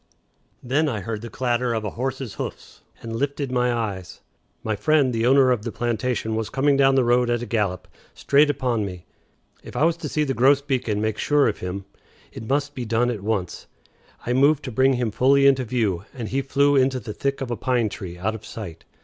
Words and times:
Then 0.63 0.89
I 0.89 1.01
heard 1.01 1.21
the 1.21 1.29
clatter 1.29 1.75
of 1.75 1.83
a 1.85 1.91
horse's 1.91 2.33
hoofs, 2.33 2.81
and 3.03 3.15
lifted 3.15 3.51
my 3.51 3.71
eyes. 3.71 4.21
My 4.63 4.75
friend 4.75 5.13
the 5.13 5.27
owner 5.27 5.51
of 5.51 5.61
the 5.61 5.71
plantation 5.71 6.35
was 6.35 6.49
coming 6.49 6.75
down 6.75 6.95
the 6.95 7.03
road 7.03 7.29
at 7.29 7.43
a 7.43 7.45
gallop, 7.45 7.87
straight 8.15 8.49
upon 8.49 8.83
me. 8.83 9.05
If 9.61 9.75
I 9.75 9.83
was 9.83 9.97
to 9.97 10.09
see 10.09 10.23
the 10.23 10.33
grosbeak 10.33 10.87
and 10.87 11.03
make 11.03 11.19
sure 11.19 11.47
of 11.47 11.59
him, 11.59 11.85
it 12.31 12.47
must 12.49 12.73
be 12.73 12.83
done 12.83 13.11
at 13.11 13.21
once. 13.21 13.67
I 14.25 14.33
moved 14.33 14.63
to 14.63 14.71
bring 14.71 14.93
him 14.93 15.11
fully 15.11 15.45
into 15.45 15.65
view, 15.65 16.05
and 16.15 16.29
he 16.29 16.41
flew 16.41 16.75
into 16.75 16.99
the 16.99 17.13
thick 17.13 17.39
of 17.39 17.51
a 17.51 17.55
pine 17.55 17.87
tree 17.87 18.17
out 18.17 18.33
of 18.33 18.43
sight. 18.43 18.85